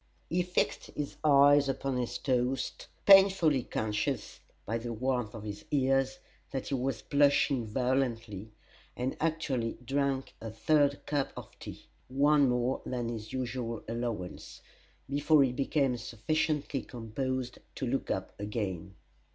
He 0.31 0.41
fixed 0.41 0.87
his 0.97 1.17
eyes 1.23 1.69
upon 1.69 1.97
his 1.97 2.17
toast, 2.17 2.87
painfully 3.05 3.61
conscious 3.61 4.39
by 4.65 4.79
the 4.79 4.91
warmth 4.91 5.35
of 5.35 5.43
his 5.43 5.63
ears 5.69 6.17
that 6.49 6.69
he 6.69 6.73
was 6.73 7.03
blushing 7.03 7.67
violently, 7.67 8.49
and 8.97 9.15
actually 9.19 9.73
drank 9.85 10.33
a 10.41 10.49
third 10.49 11.05
cup 11.05 11.31
of 11.37 11.49
tea 11.59 11.85
(one 12.07 12.49
more 12.49 12.81
than 12.83 13.09
his 13.09 13.31
usual 13.31 13.83
allowance) 13.87 14.61
before 15.07 15.43
he 15.43 15.51
became 15.51 15.95
sufficiently 15.97 16.81
composed 16.81 17.59
to 17.75 17.85
look 17.85 18.09
up 18.09 18.33
again. 18.39 18.95